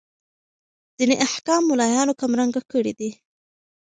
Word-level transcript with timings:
ديني 0.97 1.15
احكام 1.27 1.61
ملايانو 1.71 2.13
کم 2.19 2.31
رنګه 2.41 2.61
کړي 2.71 2.93
دي. 2.99 3.09